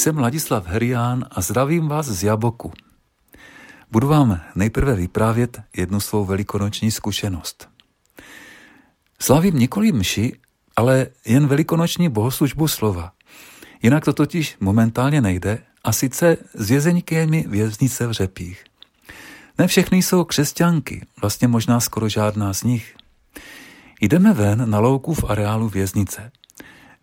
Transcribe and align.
Jsem 0.00 0.18
Ladislav 0.18 0.66
Herián 0.66 1.24
a 1.30 1.40
zdravím 1.40 1.88
vás 1.88 2.06
z 2.06 2.22
Jaboku. 2.22 2.72
Budu 3.90 4.08
vám 4.08 4.40
nejprve 4.54 4.94
vyprávět 4.94 5.60
jednu 5.76 6.00
svou 6.00 6.24
velikonoční 6.24 6.90
zkušenost. 6.90 7.68
Slavím 9.18 9.58
nikoli 9.58 9.92
mši, 9.92 10.32
ale 10.76 11.06
jen 11.24 11.46
velikonoční 11.46 12.08
bohoslužbu 12.08 12.68
slova. 12.68 13.12
Jinak 13.82 14.04
to 14.04 14.12
totiž 14.12 14.56
momentálně 14.60 15.20
nejde, 15.20 15.58
a 15.84 15.92
sice 15.92 16.36
s 16.54 16.68
vězeňky 16.68 17.26
věznice 17.46 18.06
v 18.06 18.12
Řepích. 18.12 18.64
Ne 19.58 19.66
všechny 19.66 20.02
jsou 20.02 20.24
křesťanky, 20.24 21.06
vlastně 21.20 21.48
možná 21.48 21.80
skoro 21.80 22.08
žádná 22.08 22.54
z 22.54 22.62
nich. 22.62 22.96
Jdeme 24.00 24.32
ven 24.32 24.70
na 24.70 24.78
louku 24.78 25.14
v 25.14 25.24
areálu 25.24 25.68
věznice. 25.68 26.32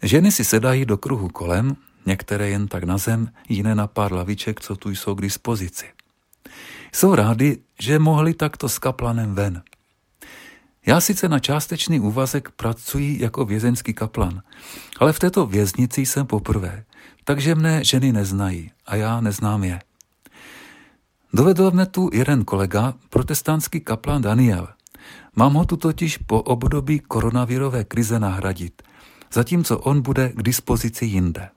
Ženy 0.02 0.32
si 0.32 0.46
sedají 0.46 0.86
do 0.86 0.98
kruhu 0.98 1.30
kolem, 1.30 1.76
některé 2.06 2.50
jen 2.50 2.68
tak 2.68 2.84
na 2.84 2.98
zem, 2.98 3.32
jiné 3.50 3.76
na 3.76 3.88
pár 3.88 4.14
laviček, 4.14 4.62
co 4.62 4.76
tu 4.76 4.90
jsou 4.90 5.16
k 5.16 5.22
dispozici. 5.22 5.86
Jsou 6.94 7.16
rádi, 7.16 7.58
že 7.80 8.00
mohli 8.00 8.34
takto 8.34 8.70
s 8.70 8.80
kaplanem 8.80 9.36
ven. 9.36 9.62
Já 10.86 11.02
sice 11.02 11.30
na 11.30 11.40
částečný 11.40 12.00
úvazek 12.00 12.52
pracuji 12.52 13.22
jako 13.22 13.46
vězenský 13.46 13.94
kaplan, 13.94 14.42
ale 15.00 15.14
v 15.14 15.20
této 15.20 15.46
věznici 15.46 16.06
jsem 16.06 16.26
poprvé, 16.26 16.84
takže 17.24 17.56
mne 17.56 17.84
ženy 17.84 18.12
neznají 18.12 18.72
a 18.86 18.96
já 18.96 19.22
neznám 19.22 19.64
je. 19.64 19.80
Dovedl 21.34 21.72
mne 21.72 21.86
tu 21.86 22.10
jeden 22.14 22.46
kolega, 22.46 22.94
protestantský 23.10 23.80
kaplan 23.84 24.22
Daniel. 24.22 24.68
Mám 25.36 25.54
ho 25.54 25.66
tu 25.66 25.78
totiž 25.78 26.18
po 26.18 26.42
období 26.42 27.00
koronavirové 27.00 27.84
krize 27.84 28.20
nahradit, 28.20 28.82
zatímco 29.34 29.80
on 29.80 30.02
bude 30.02 30.30
k 30.30 30.44
dispozici 30.44 31.06
jinde. 31.06 31.50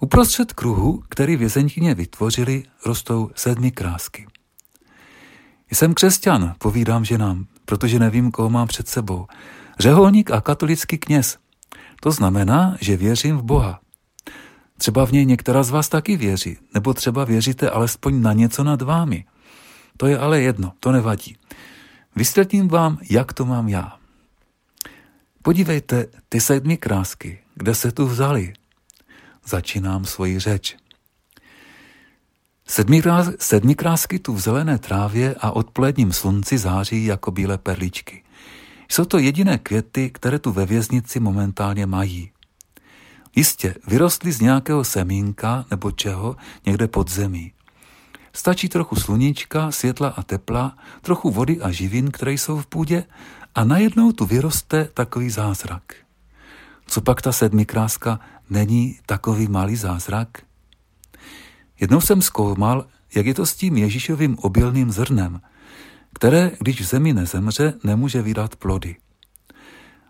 Uprostřed 0.00 0.52
kruhu, 0.52 1.02
který 1.08 1.36
vězeňkyně 1.36 1.94
vytvořili, 1.94 2.62
rostou 2.86 3.30
sedmi 3.34 3.70
krásky. 3.70 4.26
Jsem 5.70 5.94
křesťan, 5.94 6.54
povídám 6.58 7.04
ženám, 7.04 7.46
protože 7.64 7.98
nevím, 7.98 8.30
koho 8.30 8.50
mám 8.50 8.68
před 8.68 8.88
sebou. 8.88 9.26
Řeholník 9.78 10.30
a 10.30 10.40
katolický 10.40 10.98
kněz. 10.98 11.38
To 12.00 12.10
znamená, 12.10 12.76
že 12.80 12.96
věřím 12.96 13.36
v 13.36 13.42
Boha. 13.42 13.80
Třeba 14.78 15.06
v 15.06 15.12
něj 15.12 15.26
některá 15.26 15.62
z 15.62 15.70
vás 15.70 15.88
taky 15.88 16.16
věří, 16.16 16.58
nebo 16.74 16.94
třeba 16.94 17.24
věříte 17.24 17.70
alespoň 17.70 18.22
na 18.22 18.32
něco 18.32 18.64
nad 18.64 18.82
vámi. 18.82 19.24
To 19.96 20.06
je 20.06 20.18
ale 20.18 20.40
jedno, 20.40 20.72
to 20.80 20.92
nevadí. 20.92 21.36
Vysvětlím 22.16 22.68
vám, 22.68 22.98
jak 23.10 23.32
to 23.32 23.44
mám 23.44 23.68
já. 23.68 23.96
Podívejte, 25.42 26.06
ty 26.28 26.40
sedmi 26.40 26.76
krásky, 26.76 27.38
kde 27.54 27.74
se 27.74 27.92
tu 27.92 28.06
vzali. 28.06 28.52
Začínám 29.48 30.04
svoji 30.04 30.38
řeč. 30.38 30.76
Sedmi, 32.68 33.02
krás, 33.02 33.28
sedmi 33.38 33.74
krásky 33.74 34.18
tu 34.18 34.34
v 34.34 34.40
zelené 34.40 34.78
trávě 34.78 35.34
a 35.40 35.50
odpoledním 35.50 36.12
slunci 36.12 36.58
září 36.58 37.04
jako 37.04 37.30
bílé 37.30 37.58
perličky. 37.58 38.22
Jsou 38.88 39.04
to 39.04 39.18
jediné 39.18 39.58
květy, 39.58 40.10
které 40.10 40.38
tu 40.38 40.52
ve 40.52 40.66
věznici 40.66 41.20
momentálně 41.20 41.86
mají. 41.86 42.30
Jistě, 43.36 43.74
vyrostly 43.86 44.32
z 44.32 44.40
nějakého 44.40 44.84
semínka 44.84 45.64
nebo 45.70 45.90
čeho 45.90 46.36
někde 46.66 46.88
pod 46.88 47.10
zemí. 47.10 47.52
Stačí 48.32 48.68
trochu 48.68 48.96
sluníčka, 48.96 49.70
světla 49.70 50.08
a 50.08 50.22
tepla, 50.22 50.76
trochu 51.02 51.30
vody 51.30 51.60
a 51.60 51.70
živin, 51.70 52.10
které 52.10 52.32
jsou 52.32 52.58
v 52.58 52.66
půdě 52.66 53.04
a 53.54 53.64
najednou 53.64 54.12
tu 54.12 54.26
vyroste 54.26 54.84
takový 54.94 55.30
zázrak. 55.30 55.82
Co 56.86 57.00
pak 57.00 57.22
ta 57.22 57.32
sedmikráska 57.32 58.20
není 58.50 58.98
takový 59.06 59.48
malý 59.48 59.76
zázrak? 59.76 60.28
Jednou 61.80 62.00
jsem 62.00 62.22
zkoumal, 62.22 62.86
jak 63.14 63.26
je 63.26 63.34
to 63.34 63.46
s 63.46 63.54
tím 63.54 63.76
Ježíšovým 63.76 64.38
obilným 64.38 64.90
zrnem, 64.90 65.40
které, 66.14 66.50
když 66.60 66.80
v 66.80 66.84
zemi 66.84 67.12
nezemře, 67.12 67.74
nemůže 67.84 68.22
vydat 68.22 68.56
plody. 68.56 68.96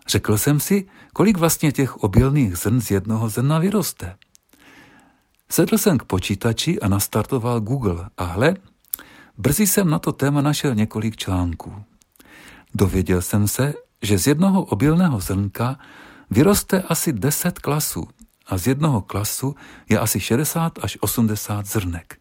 Řekl 0.09 0.39
jsem 0.39 0.61
si, 0.61 0.87
kolik 1.13 1.39
vlastně 1.39 1.73
těch 1.73 1.97
obilných 1.97 2.57
zrn 2.57 2.81
z 2.81 2.91
jednoho 2.91 3.29
zrna 3.29 3.59
vyroste. 3.59 4.17
Sedl 5.49 5.79
jsem 5.79 5.99
k 5.99 6.05
počítači 6.05 6.81
a 6.81 6.89
nastartoval 6.89 7.61
Google 7.61 8.09
a 8.17 8.25
hle, 8.25 8.57
brzy 9.39 9.67
jsem 9.67 9.91
na 9.91 9.99
to 9.99 10.13
téma 10.13 10.43
našel 10.43 10.75
několik 10.75 11.17
článků. 11.17 11.85
Dověděl 12.75 13.23
jsem 13.23 13.49
se, 13.49 13.75
že 14.03 14.19
z 14.19 14.27
jednoho 14.27 14.65
obilného 14.65 15.21
zrnka 15.21 15.79
vyroste 16.31 16.83
asi 16.83 17.13
10 17.13 17.59
klasů 17.59 18.09
a 18.47 18.59
z 18.59 18.67
jednoho 18.67 19.01
klasu 19.01 19.55
je 19.89 19.99
asi 19.99 20.21
60 20.21 20.79
až 20.83 20.99
80 21.01 21.67
zrnek. 21.67 22.19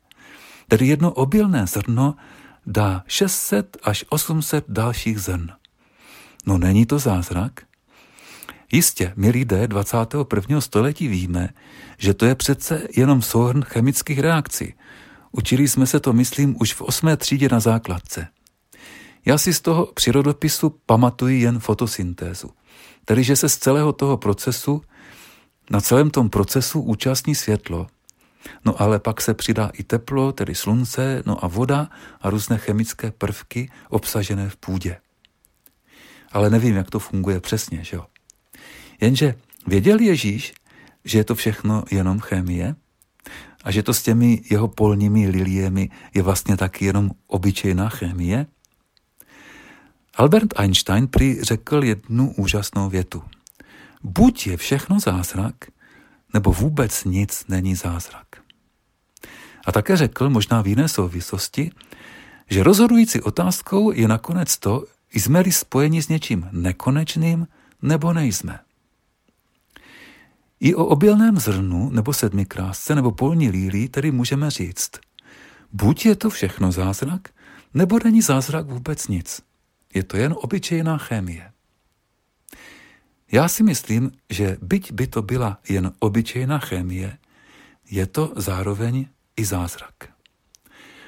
Tedy 0.68 0.88
jedno 0.88 1.12
obilné 1.12 1.68
zrno 1.68 2.16
dá 2.66 3.03
600 3.08 3.78
až 3.84 4.06
800 4.09 4.66
dalších 4.68 5.19
zrn. 5.19 5.52
No 6.46 6.58
není 6.58 6.86
to 6.86 7.00
zázrak? 7.00 7.66
Jistě, 8.72 9.13
my 9.16 9.30
lidé 9.30 9.68
21. 9.68 10.62
století 10.62 11.08
víme, 11.08 11.50
že 11.97 12.13
to 12.13 12.25
je 12.25 12.36
přece 12.36 12.88
jenom 12.97 13.22
souhrn 13.22 13.62
chemických 13.63 14.19
reakcí. 14.19 14.74
Učili 15.31 15.68
jsme 15.68 15.88
se 15.88 16.00
to, 16.00 16.13
myslím, 16.13 16.56
už 16.59 16.74
v 16.74 16.81
osmé 16.81 17.18
třídě 17.18 17.50
na 17.52 17.59
základce. 17.59 18.28
Já 19.25 19.38
si 19.38 19.53
z 19.53 19.62
toho 19.62 19.86
přírodopisu 19.86 20.75
pamatuji 20.86 21.42
jen 21.42 21.59
fotosyntézu. 21.59 22.50
Tedy, 23.06 23.24
že 23.24 23.36
se 23.36 23.50
z 23.50 23.57
celého 23.57 23.94
toho 23.94 24.18
procesu, 24.18 24.81
na 25.69 25.81
celém 25.81 26.09
tom 26.09 26.29
procesu 26.29 26.81
účastní 26.81 27.35
světlo. 27.35 27.87
No 28.65 28.81
ale 28.81 28.99
pak 28.99 29.21
se 29.21 29.33
přidá 29.33 29.71
i 29.73 29.83
teplo, 29.83 30.31
tedy 30.31 30.55
slunce, 30.55 31.23
no 31.25 31.45
a 31.45 31.47
voda 31.47 31.89
a 32.21 32.29
různé 32.29 32.57
chemické 32.57 33.11
prvky 33.11 33.71
obsažené 33.89 34.49
v 34.49 34.55
půdě. 34.55 34.97
Ale 36.31 36.49
nevím, 36.49 36.75
jak 36.75 36.89
to 36.89 36.99
funguje 36.99 37.39
přesně, 37.39 37.83
že 37.83 37.95
jo? 37.95 38.05
Jenže 39.01 39.35
věděl 39.67 39.99
Ježíš, 39.99 40.53
že 41.05 41.17
je 41.17 41.23
to 41.23 41.35
všechno 41.35 41.83
jenom 41.91 42.19
chemie 42.19 42.75
a 43.63 43.71
že 43.71 43.83
to 43.83 43.93
s 43.93 44.03
těmi 44.03 44.41
jeho 44.49 44.67
polními 44.67 45.27
liliemi 45.27 45.89
je 46.13 46.21
vlastně 46.21 46.57
taky 46.57 46.85
jenom 46.85 47.11
obyčejná 47.27 47.89
chemie? 47.89 48.45
Albert 50.15 50.59
Einstein 50.59 51.07
prý 51.07 51.43
řekl 51.43 51.83
jednu 51.83 52.33
úžasnou 52.33 52.89
větu. 52.89 53.23
Buď 54.05 54.47
je 54.47 54.57
všechno 54.57 54.99
zázrak, 54.99 55.55
nebo 56.33 56.53
vůbec 56.53 57.03
nic 57.03 57.45
není 57.47 57.75
zázrak. 57.75 58.27
A 59.66 59.71
také 59.71 59.97
řekl, 59.97 60.29
možná 60.29 60.61
v 60.61 60.67
jiné 60.67 60.89
souvislosti, 60.89 61.71
že 62.49 62.63
rozhodující 62.63 63.21
otázkou 63.21 63.91
je 63.91 64.07
nakonec 64.07 64.57
to, 64.57 64.85
jsme-li 65.13 65.51
spojeni 65.51 66.01
s 66.01 66.07
něčím 66.07 66.49
nekonečným, 66.51 67.47
nebo 67.81 68.13
nejsme. 68.13 68.59
I 70.59 70.75
o 70.75 70.85
obilném 70.85 71.38
zrnu 71.39 71.89
nebo 71.89 72.13
sedmikrásce 72.13 72.95
nebo 72.95 73.11
polní 73.11 73.49
lílí 73.49 73.89
tedy 73.89 74.11
můžeme 74.11 74.51
říct, 74.51 74.91
buď 75.73 76.05
je 76.05 76.15
to 76.15 76.29
všechno 76.29 76.71
zázrak, 76.71 77.29
nebo 77.73 77.99
není 78.03 78.21
zázrak 78.21 78.67
vůbec 78.67 79.07
nic. 79.07 79.41
Je 79.94 80.03
to 80.03 80.17
jen 80.17 80.35
obyčejná 80.38 80.97
chemie. 80.97 81.54
Já 83.31 83.47
si 83.47 83.63
myslím, 83.63 84.12
že 84.30 84.58
byť 84.62 84.91
by 84.91 85.08
to 85.08 85.22
byla 85.22 85.58
jen 85.69 85.91
obyčejná 86.00 86.59
chemie, 86.59 87.18
je 87.89 88.06
to 88.06 88.33
zároveň 88.36 89.06
i 89.38 89.45
zázrak. 89.45 89.94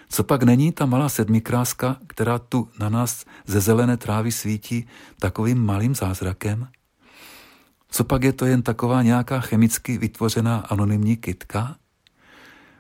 Co 0.10 0.24
pak 0.24 0.44
není 0.44 0.72
ta 0.72 0.86
malá 0.86 1.10
sedmikráska, 1.10 1.98
která 2.08 2.40
tu 2.40 2.69
na 2.80 2.90
nás 2.90 3.25
ze 3.46 3.62
zelené 3.62 3.98
trávy 3.98 4.31
svítí 4.31 4.88
takovým 5.19 5.66
malým 5.66 5.96
zázrakem? 5.96 6.68
Co 7.90 8.04
pak 8.04 8.24
je 8.24 8.34
to 8.34 8.46
jen 8.46 8.62
taková 8.62 9.04
nějaká 9.04 9.40
chemicky 9.40 9.98
vytvořená 9.98 10.58
anonymní 10.58 11.18
kytka? 11.18 11.75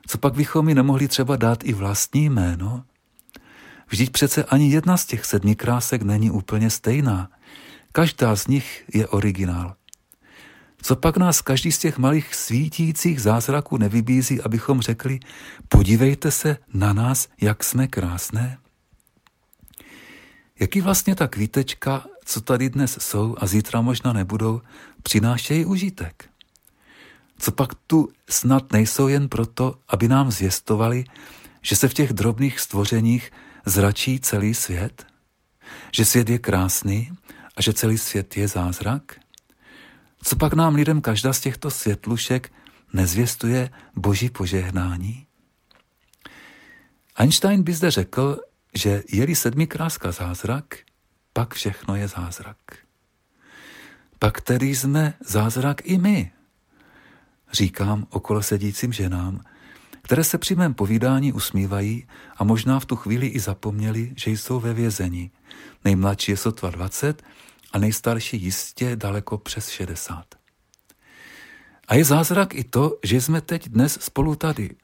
Co 0.07 0.17
pak 0.17 0.33
bychom 0.33 0.65
mi 0.65 0.75
nemohli 0.75 1.07
třeba 1.07 1.35
dát 1.35 1.63
i 1.63 1.73
vlastní 1.73 2.29
jméno? 2.29 2.83
Vždyť 3.87 4.09
přece 4.09 4.43
ani 4.43 4.71
jedna 4.71 4.97
z 4.97 5.05
těch 5.05 5.25
sedmi 5.25 5.55
krásek 5.55 6.01
není 6.01 6.31
úplně 6.31 6.69
stejná. 6.69 7.29
Každá 7.97 8.35
z 8.35 8.47
nich 8.47 8.83
je 8.93 9.07
originál. 9.07 9.75
Co 10.81 10.95
pak 10.95 11.17
nás 11.17 11.41
každý 11.41 11.71
z 11.71 11.77
těch 11.77 11.97
malých 11.97 12.35
svítících 12.35 13.21
zázraků 13.21 13.77
nevybízí, 13.77 14.41
abychom 14.41 14.81
řekli, 14.81 15.19
podívejte 15.69 16.31
se 16.31 16.57
na 16.73 16.93
nás, 16.93 17.27
jak 17.41 17.63
jsme 17.63 17.87
krásné? 17.87 18.57
Jaký 20.59 20.81
vlastně 20.81 21.15
ta 21.15 21.27
kvítečka, 21.27 22.05
co 22.25 22.41
tady 22.41 22.69
dnes 22.69 22.97
jsou 23.01 23.35
a 23.39 23.47
zítra 23.47 23.81
možná 23.81 24.13
nebudou, 24.13 24.61
přinášejí 25.03 25.65
užitek? 25.65 26.29
Co 27.39 27.51
pak 27.51 27.73
tu 27.87 28.09
snad 28.29 28.71
nejsou 28.71 29.07
jen 29.07 29.29
proto, 29.29 29.79
aby 29.87 30.07
nám 30.07 30.31
zvěstovali, 30.31 31.03
že 31.61 31.75
se 31.75 31.87
v 31.87 31.93
těch 31.93 32.13
drobných 32.13 32.59
stvořeních 32.59 33.31
zračí 33.65 34.19
celý 34.19 34.53
svět? 34.53 35.05
Že 35.91 36.05
svět 36.05 36.29
je 36.29 36.39
krásný 36.39 37.11
a 37.57 37.61
že 37.61 37.73
celý 37.73 37.97
svět 37.97 38.37
je 38.37 38.47
zázrak? 38.47 39.19
Co 40.23 40.35
pak 40.35 40.53
nám 40.53 40.75
lidem 40.75 41.01
každá 41.01 41.33
z 41.33 41.39
těchto 41.39 41.71
světlušek 41.71 42.51
nezvěstuje 42.93 43.69
boží 43.95 44.29
požehnání? 44.29 45.27
Einstein 47.15 47.63
by 47.63 47.73
zde 47.73 47.91
řekl, 47.91 48.41
že 48.73 49.03
je-li 49.11 49.35
sedmikráska 49.35 50.11
zázrak, 50.11 50.77
pak 51.33 51.53
všechno 51.53 51.95
je 51.95 52.07
zázrak. 52.07 52.57
Pak 54.19 54.41
tedy 54.41 54.75
jsme 54.75 55.13
zázrak 55.25 55.81
i 55.83 55.97
my, 55.97 56.31
říkám 57.53 58.07
okolo 58.09 58.43
sedícím 58.43 58.93
ženám, 58.93 59.41
které 60.01 60.23
se 60.23 60.37
při 60.37 60.55
mém 60.55 60.73
povídání 60.73 61.33
usmívají 61.33 62.07
a 62.37 62.43
možná 62.43 62.79
v 62.79 62.85
tu 62.85 62.95
chvíli 62.95 63.27
i 63.27 63.39
zapomněli, 63.39 64.13
že 64.15 64.31
jsou 64.31 64.59
ve 64.59 64.73
vězení. 64.73 65.31
Nejmladší 65.85 66.31
je 66.31 66.37
sotva 66.37 66.69
20 66.69 67.23
a 67.71 67.77
nejstarší 67.77 68.41
jistě 68.43 68.95
daleko 68.95 69.37
přes 69.37 69.69
60. 69.69 70.25
A 71.87 71.95
je 71.95 72.03
zázrak 72.03 72.55
i 72.55 72.63
to, 72.63 72.99
že 73.03 73.21
jsme 73.21 73.41
teď 73.41 73.69
dnes 73.69 73.97
spolu 74.01 74.35
tady. 74.35 74.75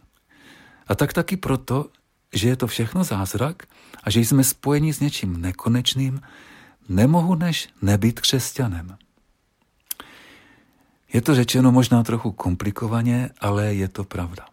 A 0.87 0.95
tak 0.95 1.13
taky 1.13 1.37
proto, 1.37 1.89
že 2.33 2.49
je 2.49 2.55
to 2.55 2.67
všechno 2.67 3.03
zázrak 3.03 3.63
a 4.03 4.09
že 4.09 4.19
jsme 4.19 4.43
spojeni 4.43 4.93
s 4.93 4.99
něčím 4.99 5.41
nekonečným, 5.41 6.21
nemohu 6.89 7.35
než 7.35 7.69
nebýt 7.81 8.19
křesťanem. 8.19 8.97
Je 11.13 11.21
to 11.21 11.35
řečeno 11.35 11.71
možná 11.71 12.03
trochu 12.03 12.31
komplikovaně, 12.31 13.29
ale 13.39 13.73
je 13.73 13.87
to 13.87 14.03
pravda. 14.03 14.45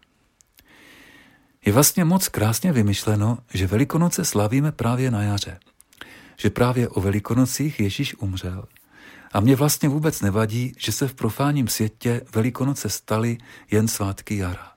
Je 1.66 1.72
vlastně 1.72 2.04
moc 2.04 2.28
krásně 2.28 2.72
vymyšleno, 2.72 3.38
že 3.54 3.66
Velikonoce 3.66 4.24
slavíme 4.24 4.72
právě 4.72 5.10
na 5.10 5.22
jaře. 5.22 5.58
Že 6.40 6.50
právě 6.50 6.88
o 6.88 7.00
Velikonocích 7.00 7.80
Ježíš 7.80 8.14
umřel. 8.18 8.64
A 9.32 9.40
mě 9.40 9.56
vlastně 9.56 9.88
vůbec 9.88 10.20
nevadí, 10.20 10.72
že 10.78 10.92
se 10.92 11.08
v 11.08 11.14
profánním 11.14 11.68
světě 11.68 12.22
Velikonoce 12.34 12.88
staly 12.88 13.38
jen 13.70 13.88
svátky 13.88 14.36
jara. 14.36 14.72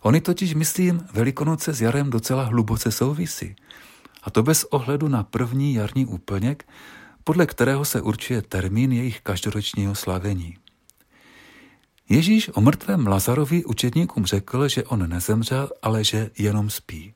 Oni 0.00 0.20
totiž, 0.20 0.54
myslím, 0.54 1.06
Velikonoce 1.12 1.72
s 1.72 1.80
jarem 1.80 2.10
docela 2.10 2.44
hluboce 2.44 2.92
souvisí. 2.92 3.56
A 4.22 4.30
to 4.30 4.42
bez 4.42 4.64
ohledu 4.64 5.08
na 5.08 5.22
první 5.22 5.74
jarní 5.74 6.06
úplněk, 6.06 6.68
podle 7.24 7.46
kterého 7.46 7.84
se 7.84 8.00
určuje 8.00 8.42
termín 8.42 8.92
jejich 8.92 9.20
každoročního 9.20 9.94
slavení. 9.94 10.56
Ježíš 12.08 12.50
o 12.54 12.60
mrtvém 12.60 13.06
Lazarovi 13.06 13.64
učetníkům 13.64 14.26
řekl, 14.26 14.68
že 14.68 14.84
on 14.84 15.08
nezemřel, 15.08 15.70
ale 15.82 16.04
že 16.04 16.30
jenom 16.38 16.70
spí. 16.70 17.14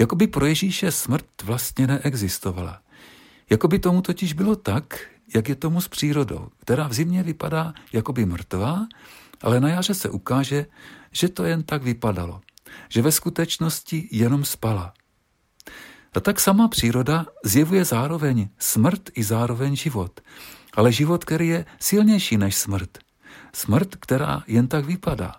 Jakoby 0.00 0.26
pro 0.26 0.46
Ježíše 0.46 0.92
smrt 0.92 1.26
vlastně 1.44 1.86
neexistovala. 1.86 2.82
Jakoby 3.50 3.78
tomu 3.78 4.02
totiž 4.02 4.32
bylo 4.32 4.56
tak, 4.56 5.06
jak 5.34 5.48
je 5.48 5.54
tomu 5.54 5.80
s 5.80 5.88
přírodou, 5.88 6.48
která 6.60 6.88
v 6.88 6.92
zimě 6.92 7.22
vypadá 7.22 7.74
jakoby 7.92 8.26
mrtvá, 8.26 8.86
ale 9.42 9.60
na 9.60 9.68
jaře 9.68 9.94
se 9.94 10.10
ukáže, 10.10 10.66
že 11.12 11.28
to 11.28 11.44
jen 11.44 11.62
tak 11.62 11.82
vypadalo, 11.82 12.40
že 12.88 13.02
ve 13.02 13.12
skutečnosti 13.12 14.08
jenom 14.10 14.44
spala. 14.44 14.92
A 16.14 16.20
tak 16.20 16.40
sama 16.40 16.68
příroda 16.68 17.26
zjevuje 17.44 17.84
zároveň 17.84 18.48
smrt 18.58 19.10
i 19.14 19.22
zároveň 19.24 19.76
život, 19.76 20.20
ale 20.74 20.92
život, 20.92 21.24
který 21.24 21.48
je 21.48 21.64
silnější 21.78 22.36
než 22.36 22.56
smrt– 22.56 22.98
Smrt, 23.52 23.96
která 23.96 24.42
jen 24.46 24.68
tak 24.68 24.84
vypadá. 24.84 25.34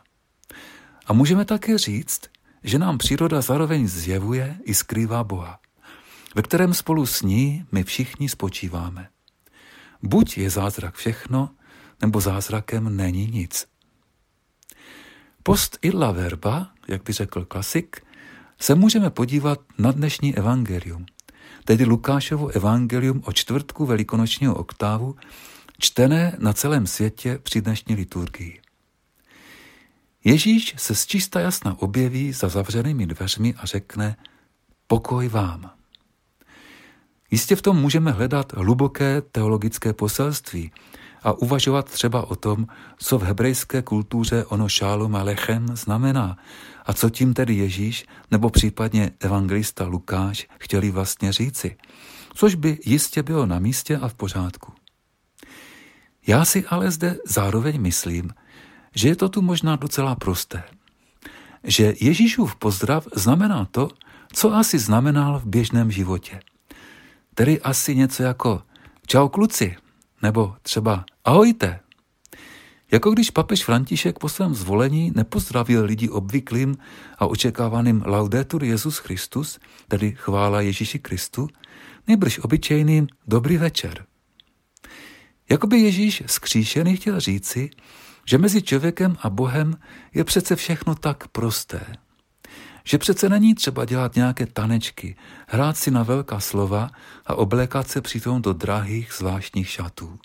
A 1.05 1.13
můžeme 1.13 1.45
také 1.45 1.77
říct, 1.77 2.21
že 2.63 2.79
nám 2.79 2.97
příroda 2.97 3.41
zároveň 3.41 3.87
zjevuje 3.87 4.57
i 4.63 4.73
skrývá 4.73 5.23
Boha, 5.23 5.59
ve 6.35 6.41
kterém 6.41 6.73
spolu 6.73 7.05
s 7.05 7.21
ní 7.21 7.65
my 7.71 7.83
všichni 7.83 8.29
spočíváme. 8.29 9.07
Buď 10.03 10.37
je 10.37 10.49
zázrak 10.49 10.95
všechno, 10.95 11.49
nebo 12.01 12.21
zázrakem 12.21 12.95
není 12.97 13.27
nic. 13.27 13.67
Post 15.43 15.77
illa 15.81 16.11
verba, 16.11 16.71
jak 16.87 17.03
by 17.03 17.13
řekl 17.13 17.45
klasik, 17.45 18.01
se 18.59 18.75
můžeme 18.75 19.09
podívat 19.09 19.59
na 19.77 19.91
dnešní 19.91 20.37
evangelium, 20.37 21.05
tedy 21.65 21.85
Lukášovo 21.85 22.47
evangelium 22.47 23.21
o 23.25 23.33
čtvrtku 23.33 23.85
velikonočního 23.85 24.55
oktávu, 24.55 25.15
čtené 25.79 26.35
na 26.39 26.53
celém 26.53 26.87
světě 26.87 27.39
při 27.43 27.61
dnešní 27.61 27.95
liturgii. 27.95 28.60
Ježíš 30.23 30.75
se 30.77 30.95
z 30.95 31.05
čista 31.05 31.39
jasna 31.39 31.75
objeví 31.79 32.33
za 32.33 32.49
zavřenými 32.49 33.05
dveřmi 33.05 33.53
a 33.57 33.65
řekne 33.65 34.15
pokoj 34.87 35.27
vám. 35.27 35.71
Jistě 37.31 37.55
v 37.55 37.61
tom 37.61 37.81
můžeme 37.81 38.11
hledat 38.11 38.53
hluboké 38.53 39.21
teologické 39.21 39.93
poselství 39.93 40.71
a 41.23 41.33
uvažovat 41.33 41.89
třeba 41.89 42.29
o 42.29 42.35
tom, 42.35 42.67
co 42.97 43.17
v 43.17 43.23
hebrejské 43.23 43.81
kultuře 43.81 44.45
ono 44.45 44.69
šálom 44.69 45.15
a 45.15 45.23
lechem 45.23 45.67
znamená 45.75 46.37
a 46.85 46.93
co 46.93 47.09
tím 47.09 47.33
tedy 47.33 47.53
Ježíš 47.55 48.05
nebo 48.31 48.49
případně 48.49 49.11
evangelista 49.19 49.85
Lukáš 49.85 50.47
chtěli 50.59 50.91
vlastně 50.91 51.31
říci, 51.31 51.77
což 52.33 52.55
by 52.55 52.79
jistě 52.85 53.23
bylo 53.23 53.45
na 53.45 53.59
místě 53.59 53.97
a 53.97 54.07
v 54.07 54.13
pořádku. 54.13 54.73
Já 56.27 56.45
si 56.45 56.65
ale 56.65 56.91
zde 56.91 57.17
zároveň 57.25 57.81
myslím, 57.81 58.29
že 58.95 59.07
je 59.07 59.15
to 59.15 59.29
tu 59.29 59.41
možná 59.41 59.75
docela 59.75 60.15
prosté. 60.15 60.63
Že 61.63 61.93
Ježíšův 61.99 62.55
pozdrav 62.55 63.07
znamená 63.15 63.65
to, 63.65 63.89
co 64.33 64.53
asi 64.53 64.79
znamenal 64.79 65.39
v 65.39 65.45
běžném 65.45 65.91
životě. 65.91 66.39
Tedy 67.35 67.61
asi 67.61 67.95
něco 67.95 68.23
jako 68.23 68.61
čau 69.07 69.27
kluci, 69.27 69.75
nebo 70.21 70.55
třeba 70.61 71.05
ahojte. 71.25 71.79
Jako 72.91 73.11
když 73.11 73.29
papež 73.29 73.63
František 73.63 74.19
po 74.19 74.29
svém 74.29 74.55
zvolení 74.55 75.11
nepozdravil 75.15 75.85
lidi 75.85 76.09
obvyklým 76.09 76.77
a 77.17 77.25
očekávaným 77.25 78.03
Laudetur 78.05 78.63
Jezus 78.63 78.97
Christus, 78.97 79.59
tedy 79.87 80.11
chvála 80.11 80.61
Ježíši 80.61 80.99
Kristu, 80.99 81.47
nebrž 82.07 82.39
obyčejným 82.39 83.07
dobrý 83.27 83.57
večer. 83.57 84.05
Jakoby 85.49 85.79
Ježíš 85.79 86.23
skříšený 86.25 86.95
chtěl 86.95 87.19
říci, 87.19 87.69
že 88.25 88.37
mezi 88.37 88.61
člověkem 88.61 89.17
a 89.21 89.29
Bohem 89.29 89.77
je 90.13 90.23
přece 90.23 90.55
všechno 90.55 90.95
tak 90.95 91.27
prosté. 91.27 91.95
Že 92.83 92.97
přece 92.97 93.29
není 93.29 93.55
třeba 93.55 93.85
dělat 93.85 94.15
nějaké 94.15 94.45
tanečky, 94.45 95.15
hrát 95.47 95.77
si 95.77 95.91
na 95.91 96.03
velká 96.03 96.39
slova 96.39 96.89
a 97.25 97.35
oblékat 97.35 97.87
se 97.87 98.01
přitom 98.01 98.41
do 98.41 98.53
drahých 98.53 99.13
zvláštních 99.17 99.69
šatů. 99.69 100.19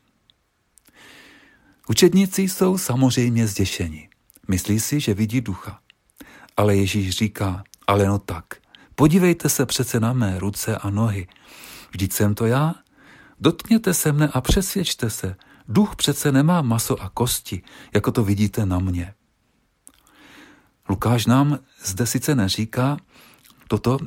Učedníci 1.88 2.43
jsou 2.43 2.79
samozřejmě 2.79 3.47
zděšeni. 3.47 4.09
Myslí 4.49 4.81
si, 4.81 5.00
že 5.00 5.15
vidí 5.15 5.41
ducha. 5.41 5.81
Ale 6.57 6.76
Ježíš 6.76 7.11
říká, 7.11 7.65
ale 7.87 8.07
no 8.07 8.19
tak, 8.19 8.45
podívejte 8.95 9.49
se 9.49 9.67
přece 9.67 10.00
na 10.00 10.12
mé 10.12 10.38
ruce 10.38 10.76
a 10.76 10.91
nohy. 10.91 11.26
Vždyť 11.91 12.12
jsem 12.12 12.35
to 12.35 12.47
já, 12.47 12.75
Dotkněte 13.41 13.95
se 13.95 14.12
mne 14.12 14.29
a 14.33 14.41
přesvědčte 14.41 15.11
se, 15.11 15.37
duch 15.69 15.97
přece 15.97 16.33
nemá 16.33 16.63
maso 16.63 17.03
a 17.03 17.09
kosti, 17.09 17.63
jako 17.95 18.13
to 18.13 18.25
vidíte 18.25 18.67
na 18.67 18.79
mě. 18.79 19.15
Lukáš 20.89 21.27
nám 21.27 21.59
zde 21.85 22.07
sice 22.07 22.35
neříká, 22.35 22.97
toto, 23.69 23.99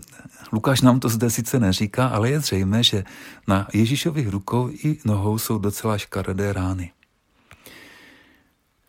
Lukáš 0.51 0.81
nám 0.81 0.99
to 0.99 1.09
zde 1.09 1.29
sice 1.29 1.59
neříká, 1.59 2.07
ale 2.07 2.29
je 2.29 2.39
zřejmé, 2.39 2.83
že 2.83 3.03
na 3.47 3.67
Ježíšových 3.73 4.27
rukou 4.27 4.69
i 4.69 4.97
nohou 5.05 5.37
jsou 5.37 5.57
docela 5.57 5.97
škaredé 5.97 6.53
rány. 6.53 6.91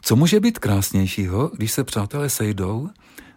Co 0.03 0.17
může 0.17 0.41
být 0.41 0.59
krásnějšího, 0.59 1.51
když 1.57 1.73
se 1.73 1.85
přátelé 1.85 2.31
sejdou, 2.31 2.89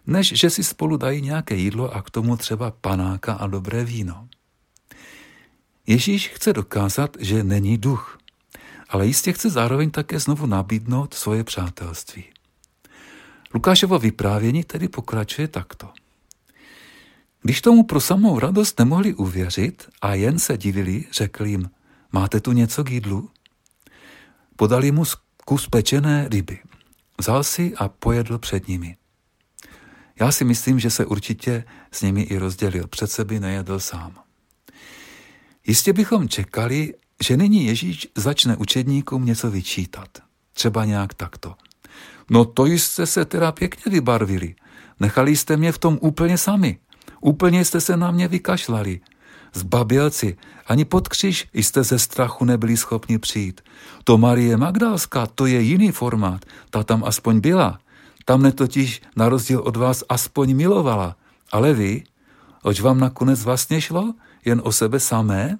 než 0.06 0.32
že 0.32 0.50
si 0.50 0.64
spolu 0.64 0.96
dají 0.96 1.22
nějaké 1.22 1.54
jídlo 1.54 1.94
a 1.94 2.02
k 2.02 2.10
tomu 2.10 2.36
třeba 2.36 2.70
panáka 2.70 3.32
a 3.32 3.46
dobré 3.46 3.84
víno? 3.84 4.28
Ježíš 5.86 6.28
chce 6.28 6.52
dokázat, 6.52 7.16
že 7.20 7.44
není 7.44 7.78
duch, 7.78 8.18
ale 8.94 9.06
jistě 9.06 9.32
chce 9.32 9.50
zároveň 9.50 9.90
také 9.90 10.18
znovu 10.18 10.46
nabídnout 10.46 11.14
svoje 11.14 11.44
přátelství. 11.44 12.24
Lukášovo 13.54 13.98
vyprávění 13.98 14.64
tedy 14.64 14.88
pokračuje 14.88 15.48
takto. 15.48 15.92
Když 17.42 17.60
tomu 17.60 17.82
pro 17.82 18.00
samou 18.00 18.38
radost 18.38 18.78
nemohli 18.78 19.14
uvěřit 19.14 19.88
a 20.02 20.14
jen 20.14 20.38
se 20.38 20.58
divili, 20.58 21.04
řekl 21.12 21.46
jim, 21.46 21.70
máte 22.12 22.40
tu 22.40 22.52
něco 22.52 22.84
k 22.84 22.90
jídlu? 22.90 23.30
Podali 24.56 24.92
mu 24.92 25.04
kus 25.44 25.68
pečené 25.68 26.28
ryby. 26.28 26.58
Vzal 27.18 27.44
si 27.44 27.74
a 27.76 27.88
pojedl 27.88 28.38
před 28.38 28.68
nimi. 28.68 28.96
Já 30.20 30.32
si 30.32 30.44
myslím, 30.44 30.80
že 30.80 30.90
se 30.90 31.06
určitě 31.06 31.64
s 31.92 32.02
nimi 32.02 32.22
i 32.22 32.38
rozdělil, 32.38 32.86
přece 32.86 33.24
by 33.24 33.40
nejedl 33.40 33.80
sám. 33.80 34.18
Jistě 35.66 35.92
bychom 35.92 36.28
čekali, 36.28 36.94
že 37.22 37.36
nyní 37.36 37.66
Ježíš 37.66 38.08
začne 38.14 38.56
učedníkům 38.56 39.24
něco 39.24 39.50
vyčítat. 39.50 40.08
Třeba 40.52 40.84
nějak 40.84 41.14
takto. 41.14 41.54
No 42.30 42.44
to 42.44 42.66
jste 42.66 43.06
se 43.06 43.24
teda 43.24 43.52
pěkně 43.52 43.92
vybarvili. 43.92 44.54
Nechali 45.00 45.36
jste 45.36 45.56
mě 45.56 45.72
v 45.72 45.78
tom 45.78 45.98
úplně 46.00 46.38
sami. 46.38 46.78
Úplně 47.20 47.64
jste 47.64 47.80
se 47.80 47.96
na 47.96 48.10
mě 48.10 48.28
vykašlali. 48.28 49.00
Zbabělci, 49.54 50.36
ani 50.66 50.84
pod 50.84 51.08
křiž 51.08 51.48
jste 51.54 51.82
ze 51.82 51.98
strachu 51.98 52.44
nebyli 52.44 52.76
schopni 52.76 53.18
přijít. 53.18 53.60
To 54.04 54.18
Marie 54.18 54.56
Magdalská, 54.56 55.26
to 55.26 55.46
je 55.46 55.60
jiný 55.60 55.92
formát, 55.92 56.44
ta 56.70 56.82
tam 56.82 57.04
aspoň 57.04 57.40
byla. 57.40 57.78
Tam 58.24 58.42
ne 58.42 58.52
totiž 58.52 59.02
na 59.16 59.28
rozdíl 59.28 59.60
od 59.60 59.76
vás 59.76 60.04
aspoň 60.08 60.56
milovala. 60.56 61.16
Ale 61.52 61.74
vy, 61.74 62.04
oč 62.62 62.80
vám 62.80 63.00
nakonec 63.00 63.44
vlastně 63.44 63.80
šlo? 63.80 64.14
Jen 64.44 64.60
o 64.64 64.72
sebe 64.72 65.00
samé? 65.00 65.58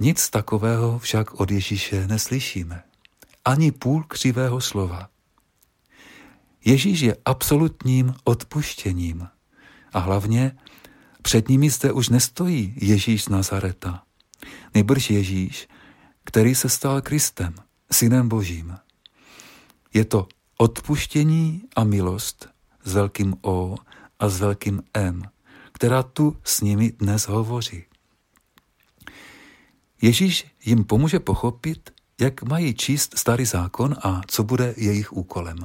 Nic 0.00 0.30
takového 0.30 0.98
však 0.98 1.40
od 1.40 1.50
Ježíše 1.50 2.06
neslyšíme. 2.06 2.82
Ani 3.44 3.72
půl 3.72 4.02
křivého 4.02 4.60
slova. 4.60 5.08
Ježíš 6.64 7.00
je 7.00 7.16
absolutním 7.24 8.14
odpuštěním. 8.24 9.28
A 9.92 9.98
hlavně 9.98 10.56
před 11.22 11.48
nimi 11.48 11.70
zde 11.70 11.92
už 11.92 12.08
nestojí 12.08 12.74
Ježíš 12.76 13.24
z 13.24 13.28
Nazareta. 13.28 14.02
Nejbrž 14.74 15.10
Ježíš, 15.10 15.68
který 16.24 16.54
se 16.54 16.68
stal 16.68 17.00
Kristem, 17.00 17.54
synem 17.92 18.28
Božím. 18.28 18.78
Je 19.94 20.04
to 20.04 20.28
odpuštění 20.56 21.62
a 21.76 21.84
milost 21.84 22.48
s 22.84 22.94
velkým 22.94 23.34
O 23.42 23.76
a 24.18 24.28
s 24.28 24.40
velkým 24.40 24.82
M, 24.94 25.22
která 25.72 26.02
tu 26.02 26.36
s 26.44 26.60
nimi 26.60 26.92
dnes 26.92 27.28
hovoří. 27.28 27.87
Ježíš 30.02 30.46
jim 30.64 30.84
pomůže 30.84 31.20
pochopit, 31.20 31.90
jak 32.20 32.42
mají 32.42 32.74
číst 32.74 33.18
starý 33.18 33.44
zákon 33.44 33.96
a 34.02 34.20
co 34.26 34.44
bude 34.44 34.74
jejich 34.76 35.12
úkolem. 35.12 35.58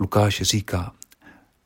Lukáš 0.00 0.42
říká, 0.42 0.92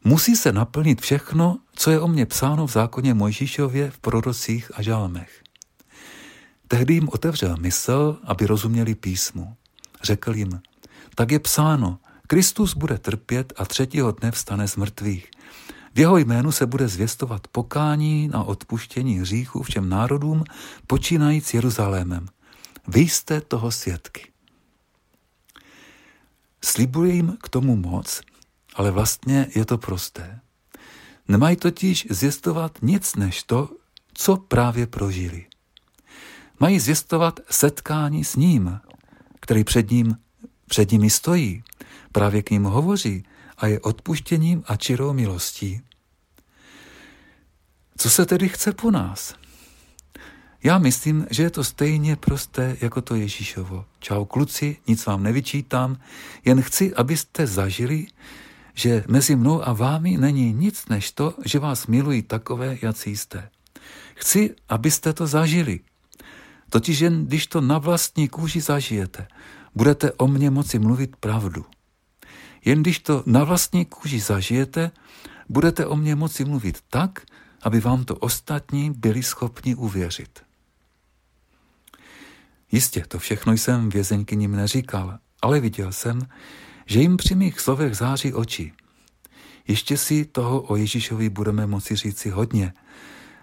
musí 0.04 0.36
se 0.36 0.52
naplnit 0.52 1.00
všechno, 1.00 1.58
co 1.74 1.90
je 1.90 2.00
o 2.00 2.08
mně 2.08 2.26
psáno 2.26 2.66
v 2.66 2.72
zákoně 2.72 3.14
Mojžíšově, 3.14 3.90
v 3.90 3.98
prorocích 3.98 4.70
a 4.74 4.82
žálmech. 4.82 5.42
Tehdy 6.68 6.94
jim 6.94 7.08
otevřel 7.08 7.56
mysl, 7.60 8.18
aby 8.24 8.46
rozuměli 8.46 8.94
písmu. 8.94 9.56
Řekl 10.02 10.36
jim, 10.36 10.60
tak 11.14 11.30
je 11.30 11.38
psáno, 11.38 11.98
Kristus 12.26 12.74
bude 12.74 12.98
trpět 12.98 13.52
a 13.56 13.64
třetího 13.64 14.12
dne 14.12 14.30
vstane 14.30 14.68
z 14.68 14.76
mrtvých. 14.76 15.30
V 15.94 15.98
jeho 15.98 16.18
jménu 16.18 16.52
se 16.52 16.66
bude 16.66 16.88
zvěstovat 16.88 17.48
pokání 17.48 18.28
na 18.28 18.44
odpuštění 18.44 19.18
hříchů 19.18 19.62
všem 19.62 19.88
národům, 19.88 20.44
počínajíc 20.86 21.54
Jeruzalémem. 21.54 22.26
Vy 22.88 23.00
jste 23.00 23.40
toho 23.40 23.70
svědky. 23.70 24.30
Slibuje 26.64 27.14
jim 27.14 27.36
k 27.42 27.48
tomu 27.48 27.76
moc, 27.76 28.20
ale 28.74 28.90
vlastně 28.90 29.46
je 29.54 29.64
to 29.64 29.78
prosté. 29.78 30.40
Nemají 31.28 31.56
totiž 31.56 32.06
zjistovat 32.10 32.78
nic 32.82 33.16
než 33.16 33.42
to, 33.42 33.68
co 34.14 34.36
právě 34.36 34.86
prožili. 34.86 35.46
Mají 36.60 36.80
zjistovat 36.80 37.40
setkání 37.50 38.24
s 38.24 38.36
ním, 38.36 38.80
který 39.40 39.64
před 39.64 39.90
ním 39.90 40.16
před 40.68 40.92
nimi 40.92 41.10
stojí, 41.10 41.62
právě 42.12 42.42
k 42.42 42.50
ním 42.50 42.64
hovoří 42.64 43.24
a 43.60 43.66
je 43.66 43.80
odpuštěním 43.80 44.62
a 44.66 44.76
čirou 44.76 45.12
milostí. 45.12 45.80
Co 47.98 48.10
se 48.10 48.26
tedy 48.26 48.48
chce 48.48 48.72
po 48.72 48.90
nás? 48.90 49.34
Já 50.62 50.78
myslím, 50.78 51.26
že 51.30 51.42
je 51.42 51.50
to 51.50 51.64
stejně 51.64 52.16
prosté 52.16 52.76
jako 52.80 53.02
to 53.02 53.14
Ježíšovo. 53.14 53.84
Čau 53.98 54.24
kluci, 54.24 54.76
nic 54.86 55.06
vám 55.06 55.22
nevyčítám, 55.22 55.96
jen 56.44 56.62
chci, 56.62 56.94
abyste 56.94 57.46
zažili, 57.46 58.06
že 58.74 59.04
mezi 59.08 59.36
mnou 59.36 59.68
a 59.68 59.72
vámi 59.72 60.16
není 60.16 60.52
nic 60.52 60.88
než 60.88 61.12
to, 61.12 61.34
že 61.44 61.58
vás 61.58 61.86
milují 61.86 62.22
takové, 62.22 62.78
jak 62.82 62.96
jste. 63.06 63.50
Chci, 64.14 64.54
abyste 64.68 65.12
to 65.12 65.26
zažili. 65.26 65.80
Totiž 66.70 67.00
jen 67.00 67.26
když 67.26 67.46
to 67.46 67.60
na 67.60 67.78
vlastní 67.78 68.28
kůži 68.28 68.60
zažijete, 68.60 69.28
budete 69.74 70.12
o 70.12 70.26
mně 70.26 70.50
moci 70.50 70.78
mluvit 70.78 71.16
pravdu. 71.16 71.64
Jen 72.64 72.82
když 72.82 72.98
to 72.98 73.22
na 73.26 73.44
vlastní 73.44 73.84
kůži 73.84 74.20
zažijete, 74.20 74.90
budete 75.48 75.86
o 75.86 75.96
mně 75.96 76.14
moci 76.14 76.44
mluvit 76.44 76.78
tak, 76.90 77.22
aby 77.62 77.80
vám 77.80 78.04
to 78.04 78.16
ostatní 78.16 78.90
byli 78.90 79.22
schopni 79.22 79.74
uvěřit. 79.74 80.42
Jistě, 82.72 83.04
to 83.08 83.18
všechno 83.18 83.52
jsem 83.52 83.88
vězeňkyním 83.88 84.52
neříkal, 84.52 85.18
ale 85.42 85.60
viděl 85.60 85.92
jsem, 85.92 86.20
že 86.86 87.00
jim 87.00 87.16
při 87.16 87.34
mých 87.34 87.60
slovech 87.60 87.96
září 87.96 88.32
oči. 88.32 88.72
Ještě 89.68 89.96
si 89.96 90.24
toho 90.24 90.62
o 90.62 90.76
Ježíšovi 90.76 91.28
budeme 91.28 91.66
moci 91.66 91.96
říci 91.96 92.30
hodně. 92.30 92.72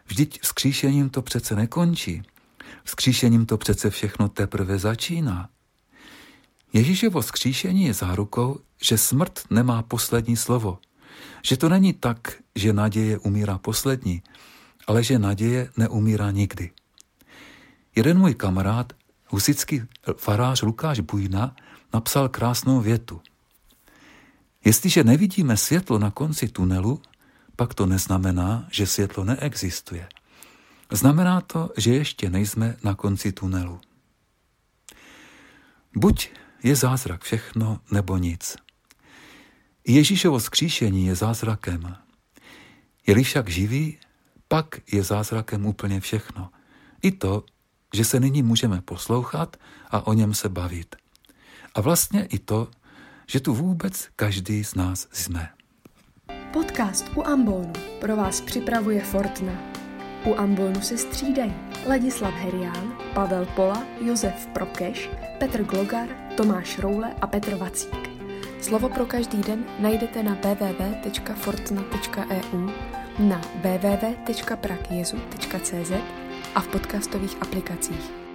Vždyť 0.06 0.42
vzkříšením 0.42 1.10
to 1.10 1.22
přece 1.22 1.56
nekončí. 1.56 2.24
Vzkříšením 2.84 3.46
to 3.46 3.58
přece 3.58 3.90
všechno 3.90 4.30
teprve 4.30 4.80
začíná. 4.80 5.50
Ježíšovo 6.74 7.22
skříšení 7.22 7.84
je 7.86 7.94
zárukou, 7.94 8.60
že 8.82 8.98
smrt 8.98 9.40
nemá 9.50 9.84
poslední 9.84 10.38
slovo. 10.38 10.80
Že 11.44 11.58
to 11.58 11.70
není 11.70 11.94
tak, 11.94 12.38
že 12.56 12.74
naděje 12.74 13.18
umírá 13.18 13.58
poslední, 13.58 14.24
ale 14.88 15.04
že 15.04 15.20
naděje 15.20 15.70
neumírá 15.78 16.32
nikdy. 16.32 16.72
Jeden 17.96 18.20
můj 18.20 18.34
kamarád, 18.34 18.94
husický 19.28 19.82
farář 20.18 20.62
Lukáš 20.62 21.00
Bujna, 21.00 21.56
napsal 21.94 22.30
krásnou 22.30 22.82
větu. 22.82 23.22
Jestliže 24.66 25.04
nevidíme 25.04 25.58
světlo 25.58 26.00
na 26.00 26.12
konci 26.12 26.48
tunelu, 26.48 27.02
pak 27.56 27.74
to 27.74 27.86
neznamená, 27.86 28.68
že 28.72 28.88
světlo 28.88 29.24
neexistuje. 29.24 30.08
Znamená 30.92 31.42
to, 31.42 31.70
že 31.78 31.94
ještě 31.94 32.30
nejsme 32.30 32.76
na 32.84 32.96
konci 32.96 33.32
tunelu. 33.32 33.82
Buď 35.96 36.30
je 36.64 36.76
zázrak 36.76 37.24
všechno 37.24 37.80
nebo 37.92 38.18
nic. 38.18 38.56
Ježíšovo 39.88 40.40
skříšení 40.40 41.06
je 41.06 41.16
zázrakem. 41.16 41.96
Je-li 43.08 43.24
však 43.24 43.50
živý, 43.50 43.98
pak 44.48 44.66
je 44.92 45.04
zázrakem 45.04 45.66
úplně 45.66 46.00
všechno. 46.00 46.50
I 47.02 47.12
to, 47.12 47.44
že 47.94 48.06
se 48.06 48.20
nyní 48.20 48.44
můžeme 48.44 48.82
poslouchat 48.82 49.58
a 49.92 50.08
o 50.08 50.14
něm 50.14 50.34
se 50.34 50.50
bavit. 50.50 50.96
A 51.76 51.82
vlastně 51.82 52.26
i 52.26 52.40
to, 52.40 52.68
že 53.28 53.40
tu 53.40 53.54
vůbec 53.54 54.10
každý 54.16 54.64
z 54.64 54.76
nás 54.76 55.08
jsme. 55.12 55.50
Podcast 56.54 57.06
u 57.16 57.24
Ambonu 57.24 57.74
pro 58.00 58.16
vás 58.16 58.42
připravuje 58.42 59.02
Fortna. 59.02 59.54
U 60.26 60.36
Ambonu 60.36 60.82
se 60.82 60.98
střídají 60.98 61.54
Ladislav 61.88 62.34
Herián, 62.34 62.98
Pavel 63.14 63.46
Pola, 63.46 63.84
Josef 64.02 64.48
Prokeš, 64.54 65.10
Petr 65.38 65.63
Glogar, 65.63 66.10
Tomáš 66.38 66.79
Roule 66.79 67.13
a 67.22 67.27
Petr 67.27 67.56
Vacík. 67.56 68.10
Slovo 68.62 68.89
pro 68.89 69.06
každý 69.06 69.38
den 69.38 69.65
najdete 69.79 70.24
na 70.24 70.34
www.fortna.eu, 70.34 72.70
na 73.20 73.41
www.prakjezu.cz 73.62 75.91
a 76.56 76.62
v 76.62 76.67
podcastových 76.67 77.38
aplikacích. 77.41 78.26